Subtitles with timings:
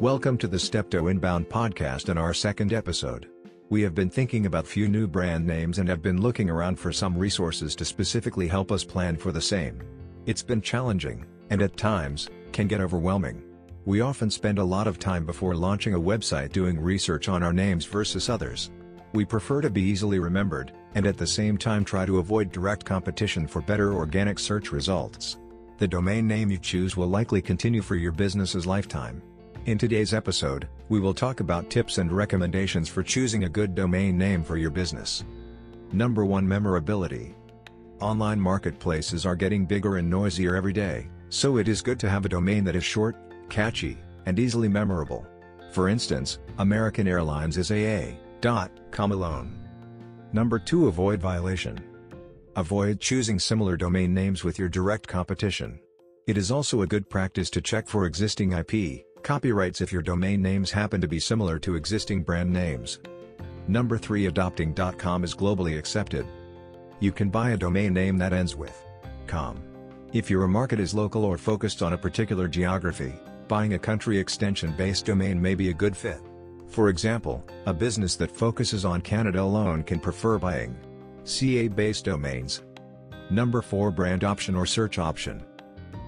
[0.00, 3.28] Welcome to the Step To Inbound podcast and our second episode.
[3.68, 6.90] We have been thinking about few new brand names and have been looking around for
[6.90, 9.82] some resources to specifically help us plan for the same.
[10.24, 13.42] It's been challenging, and at times, can get overwhelming.
[13.84, 17.52] We often spend a lot of time before launching a website doing research on our
[17.52, 18.70] names versus others.
[19.12, 22.86] We prefer to be easily remembered, and at the same time try to avoid direct
[22.86, 25.36] competition for better organic search results.
[25.76, 29.20] The domain name you choose will likely continue for your business's lifetime.
[29.70, 34.18] In today's episode, we will talk about tips and recommendations for choosing a good domain
[34.18, 35.22] name for your business.
[35.92, 37.36] Number 1 Memorability.
[38.00, 42.24] Online marketplaces are getting bigger and noisier every day, so it is good to have
[42.24, 43.14] a domain that is short,
[43.48, 43.96] catchy,
[44.26, 45.24] and easily memorable.
[45.70, 49.56] For instance, American Airlines is AA.com alone.
[50.32, 51.78] Number 2 Avoid violation.
[52.56, 55.78] Avoid choosing similar domain names with your direct competition.
[56.26, 60.42] It is also a good practice to check for existing IP, copyrights if your domain
[60.42, 63.00] names happen to be similar to existing brand names.
[63.68, 66.26] Number 3 Adopting.com is globally accepted.
[66.98, 68.84] You can buy a domain name that ends with
[69.26, 69.62] .com.
[70.12, 73.14] If your market is local or focused on a particular geography,
[73.46, 76.20] buying a country extension-based domain may be a good fit.
[76.66, 80.76] For example, a business that focuses on Canada alone can prefer buying
[81.24, 82.62] CA-based domains.
[83.30, 85.42] Number 4 Brand option or search option.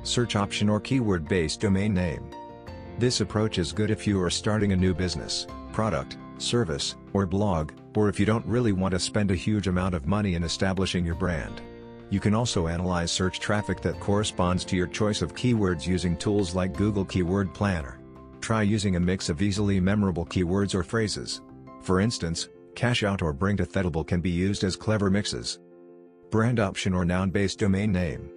[0.03, 2.29] Search option or keyword-based domain name.
[2.99, 7.73] This approach is good if you are starting a new business, product, service, or blog,
[7.97, 11.05] or if you don't really want to spend a huge amount of money in establishing
[11.05, 11.61] your brand.
[12.11, 16.55] You can also analyze search traffic that corresponds to your choice of keywords using tools
[16.55, 17.99] like Google Keyword Planner.
[18.41, 21.41] Try using a mix of easily memorable keywords or phrases.
[21.81, 25.59] For instance, cash out or bring to Thedable can be used as clever mixes.
[26.31, 28.31] Brand option or noun-based domain name.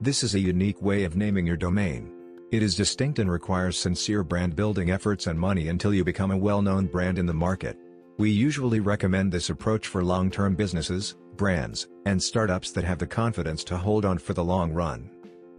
[0.00, 2.12] This is a unique way of naming your domain.
[2.52, 6.38] It is distinct and requires sincere brand building efforts and money until you become a
[6.38, 7.76] well-known brand in the market.
[8.18, 13.64] We usually recommend this approach for long-term businesses, brands, and startups that have the confidence
[13.64, 15.10] to hold on for the long run.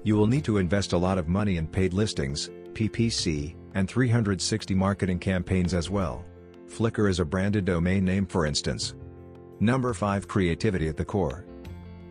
[0.04, 4.74] You will need to invest a lot of money in paid listings, PPC, and 360
[4.74, 6.24] marketing campaigns as well.
[6.70, 8.96] Flickr is a branded domain name for instance.
[9.60, 11.46] Number 5 Creativity at the core.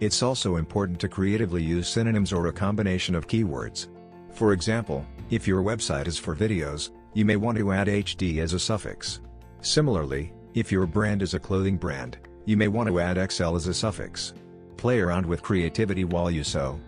[0.01, 3.89] It's also important to creatively use synonyms or a combination of keywords.
[4.37, 8.53] For example, if your website is for videos, you may want to add HD as
[8.53, 9.21] a suffix.
[9.63, 13.67] Similarly, if your brand is a clothing brand, you may want to add XL as
[13.67, 14.35] a suffix.
[14.77, 16.79] Play around with creativity while you sew.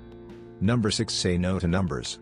[0.61, 2.19] Number 6 Say no to numbers.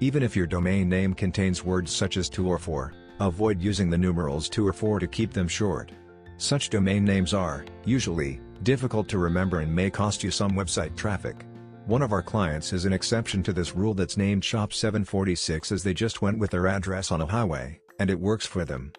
[0.00, 3.98] Even if your domain name contains words such as 2 or 4, avoid using the
[3.98, 5.92] numerals 2 or 4 to keep them short.
[6.38, 11.44] Such domain names are, usually, difficult to remember and may cost you some website traffic.
[11.86, 15.82] One of our clients is an exception to this rule that's named Shop 746 as
[15.82, 18.90] they just went with their address on a highway, and it works for them.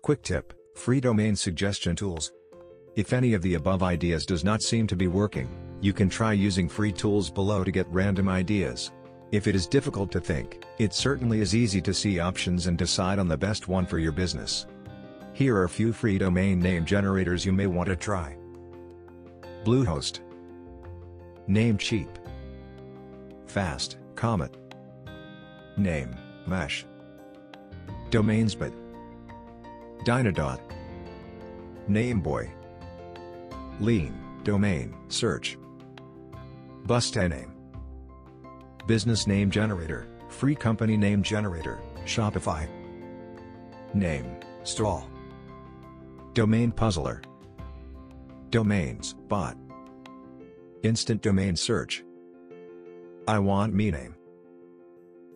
[0.00, 2.32] Quick tip, free domain suggestion tools.
[2.96, 5.50] If any of the above ideas does not seem to be working,
[5.82, 8.90] you can try using free tools below to get random ideas.
[9.30, 13.18] If it is difficult to think, it certainly is easy to see options and decide
[13.18, 14.66] on the best one for your business.
[15.34, 18.38] Here are a few free domain name generators you may want to try.
[19.62, 20.20] Bluehost
[21.48, 22.08] Namecheap
[23.46, 24.56] Fast, Comet.
[25.76, 26.16] Name,
[26.46, 26.86] Mesh
[28.10, 28.72] DomainsBot
[30.04, 30.60] Dynadot.
[31.88, 32.50] Nameboy
[33.80, 35.58] Lean, Domain, Search.
[36.86, 37.50] Bustaname
[38.86, 42.68] Business Name Generator, Free Company Name Generator, Shopify.
[43.94, 45.08] Name, Stall.
[46.34, 47.22] Domain Puzzler.
[48.50, 49.56] Domains, Bot
[50.84, 52.04] Instant Domain Search
[53.26, 54.14] I Want My Name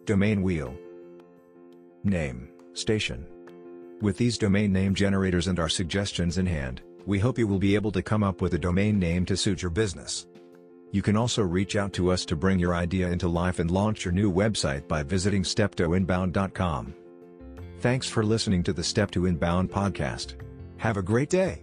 [0.04, 0.76] DomainWheel
[2.04, 3.26] Name, Station
[4.02, 7.74] With these domain name generators and our suggestions in hand, we hope you will be
[7.74, 10.26] able to come up with a domain name to suit your business.
[10.92, 14.04] You can also reach out to us to bring your idea into life and launch
[14.04, 16.94] your new website by visiting steptoinbound.com.
[17.80, 20.34] Thanks for listening to the Step To Inbound podcast.
[20.76, 21.62] Have a great day.